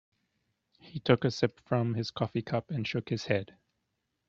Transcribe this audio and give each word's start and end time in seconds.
He 0.79 0.99
took 0.99 1.23
a 1.25 1.29
sip 1.29 1.59
from 1.63 1.93
his 1.93 2.09
coffee 2.09 2.41
cup 2.41 2.71
and 2.71 2.87
shook 2.87 3.09
his 3.09 3.25
head. 3.25 3.55